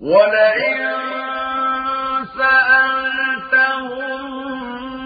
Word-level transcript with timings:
ولئن 0.00 0.78
سألتهم 2.38 4.20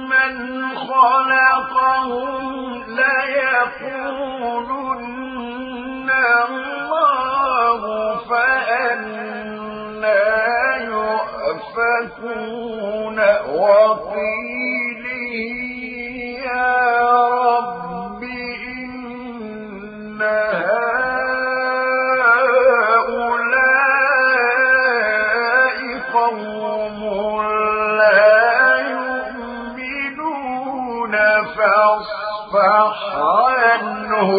من 0.08 0.32
خلقهم 0.76 2.42
ليقولن 2.88 4.22
الله 6.48 7.82
فأنا 8.30 10.22
يؤفكون 10.84 12.38
وقيله 13.54 14.92
فحنه 32.52 34.30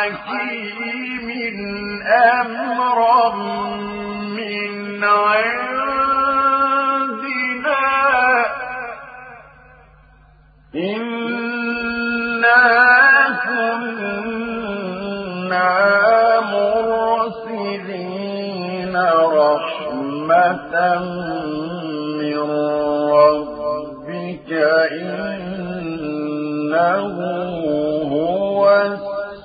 like 0.00 0.39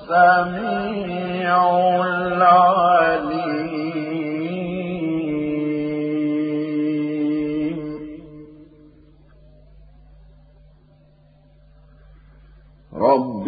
السميع 0.08 1.58
العليم. 2.06 3.26
رب 12.94 13.44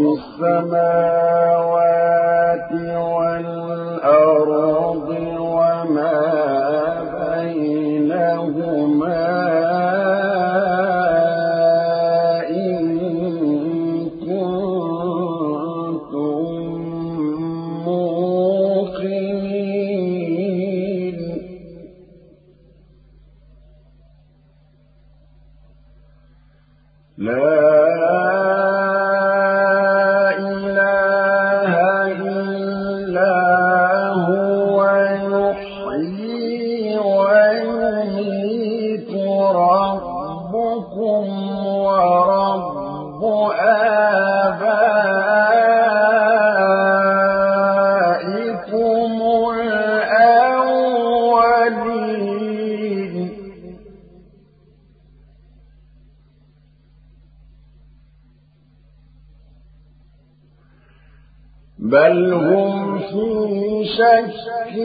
بل 61.79 62.33
هم 62.33 62.99
في 62.99 63.85
شك 63.97 64.77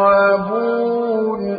يلعبون 0.00 1.58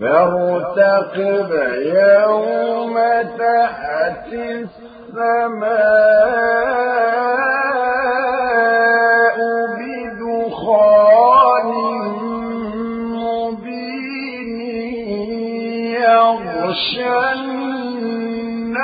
فارتقب 0.00 1.50
يوم 1.82 2.94
تأتي 3.38 4.66
السماء 8.42 9.36
بدخان 9.78 11.68
مبين 13.16 14.60
يغشى 16.02 17.61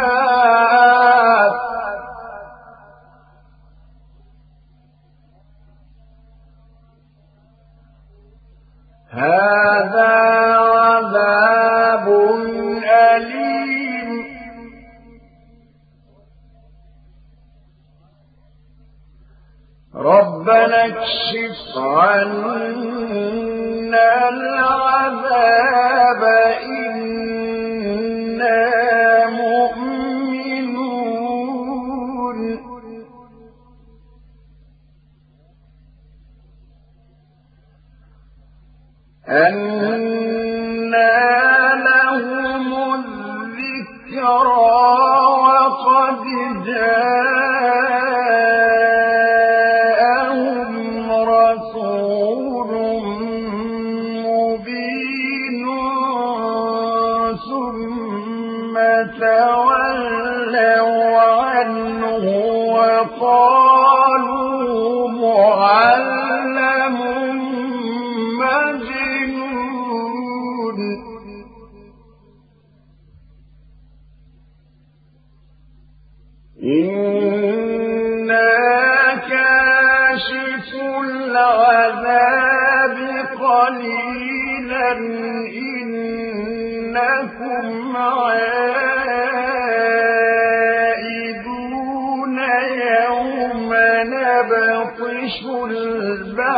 جاء 0.03 0.98
أن 39.31 39.98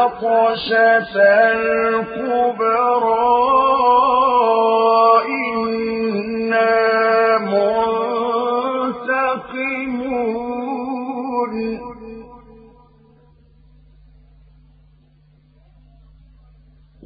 البطشة 0.01 1.17
الكبرى 1.53 3.01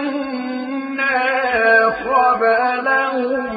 قبلهم 2.11 3.53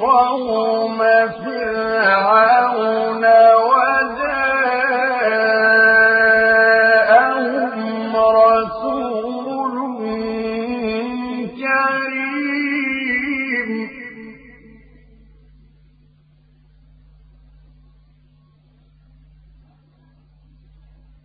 قوم 0.00 0.98
فرعون 1.44 3.24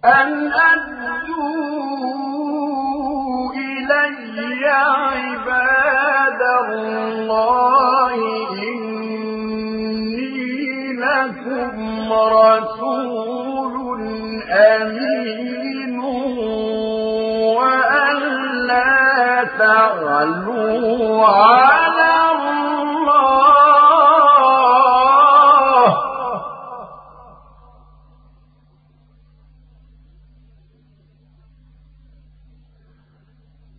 أن 0.05 0.51
أدوا 0.51 1.93
إلي 3.55 4.65
عباد 4.67 6.41
الله 6.69 8.15
إني 8.51 10.03
لكم 10.93 12.13
رسول 12.13 14.03
أمين 14.51 15.99
وأن 17.57 18.17
لا 18.67 19.47
تعلوا 19.59 21.27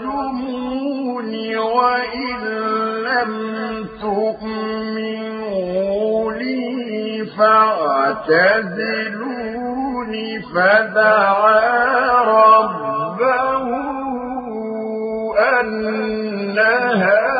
ترجموني 0.00 1.56
وإن 1.56 2.38
لم 3.04 3.32
تؤمنوا 4.00 5.52
لي 6.32 7.26
فاعتزلوني 7.38 9.20
فدعا 10.42 11.60
ربه 12.22 13.66
أن 15.60 16.58
هؤلاء 16.58 17.39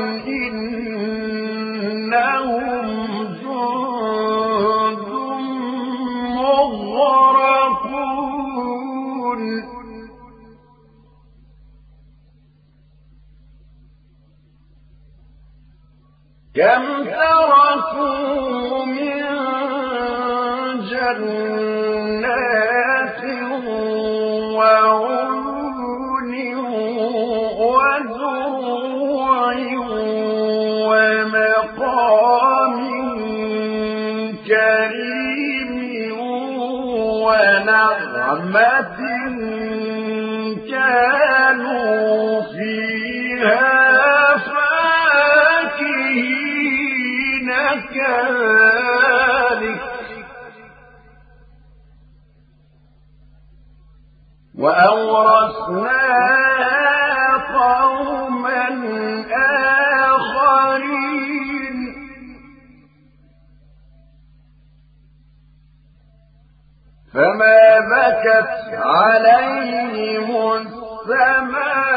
كم 16.55 17.03
تركوا 17.03 18.85
من 18.85 19.21
جنات 21.91 23.21
وعيون 24.55 26.31
وزروع 27.59 29.53
ومقام 30.87 32.77
كريم 34.47 35.71
ونعمة 37.23 39.00
كذلك. 47.93 49.81
وأورثنا 54.59 56.01
قوما 57.53 58.67
آخرين. 60.01 60.91
فما 67.13 67.79
بكت 67.79 68.73
عليهم 68.73 70.29
السماء 70.53 71.91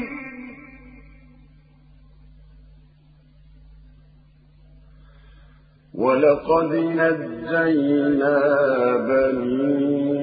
ولقد 5.94 6.72
نجينا 6.74 8.36
بني 8.96 10.15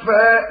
بمنشرين 0.00 0.49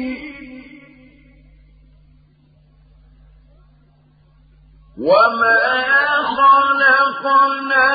وما 4.97 5.59
خلقنا 6.37 7.87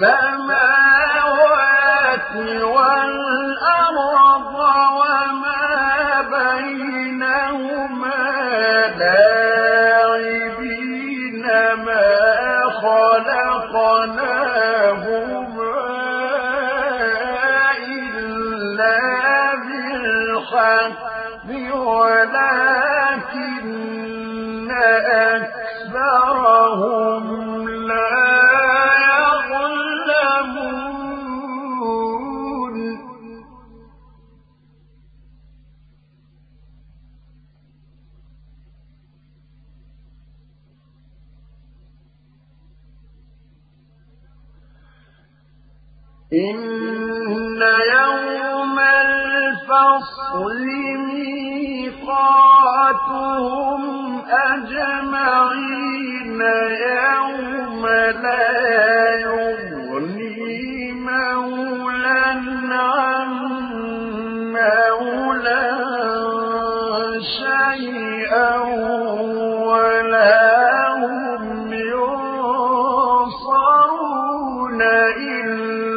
السماوات 0.00 0.89
والأرض 2.36 3.98
وما 4.98 5.49
إن 46.32 47.58
يوم 47.98 48.78
الفصل 48.78 50.66
ميقاتهم 52.20 53.82
أجمعين 54.30 55.60
يوم 57.00 57.86
لا 58.22 58.46
يغني 59.20 60.92
مولا 60.92 62.22
عن 62.70 63.30
مولا 64.54 65.66
شيئا 67.20 68.56
ولا 69.66 70.38
هم 70.94 71.72
ينصرون 71.72 73.20
إلا 75.16 75.89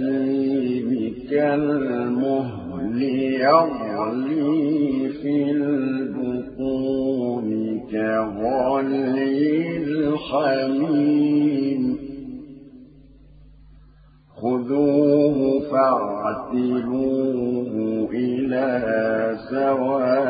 الأثيم 0.00 1.14
كالمهل 1.30 3.02
يغلي 3.40 5.08
في 5.08 5.50
البطون 5.50 7.48
كغلي 7.92 9.76
الحميم 9.76 11.82
خذوه 14.36 15.60
فاعتلوه 15.70 17.72
إلى 18.12 18.66
سواء 19.50 20.20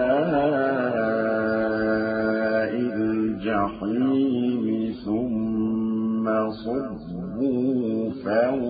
الجحيم 2.97 4.65
ثم 5.05 6.27
صبوا 6.50 8.11
فوق 8.25 8.70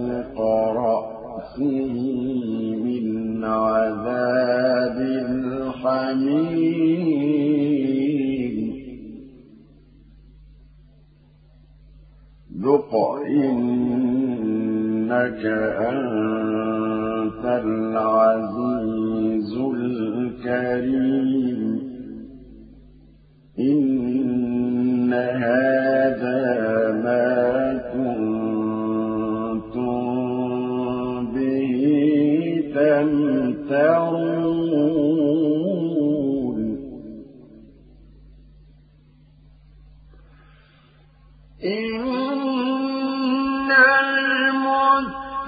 إنك 15.31 15.47
أنت 15.91 17.45
العزيز 17.65 19.53
الكريم. 19.75 21.61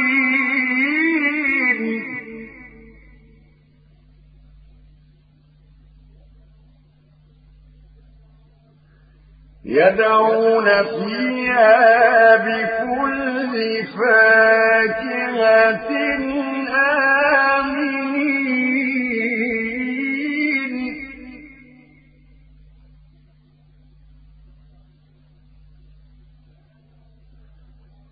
يدعون 9.65 10.67
فيها 10.83 12.35
بكل 12.35 13.53
فاكهة 13.97 15.59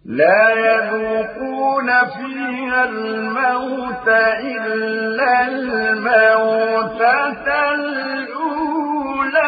لا 0.08 0.50
يذوقون 0.50 2.06
فيها 2.06 2.84
الموت 2.84 4.08
إلا 4.08 5.48
الموتة 5.48 7.74
الأولى. 7.74 9.48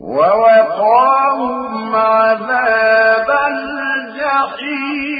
ووقاهم 0.00 1.96
عذاب 1.96 3.30
الجحيم. 3.48 5.14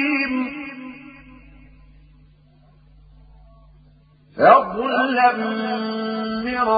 فضلا 4.36 5.32
من 6.44 6.68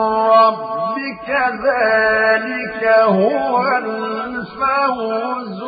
ربك 0.96 1.28
ذلك 1.64 2.85
هو 2.85 3.76
الفوز 3.76 5.61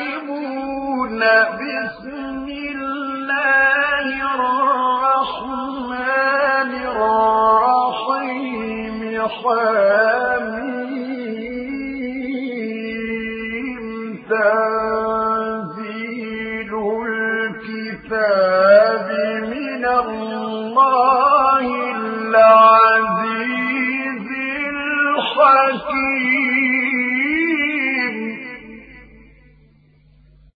بسم 1.61 2.47
الله 2.75 4.07
الرحمن 4.35 5.91
الرحيم. 6.93 9.01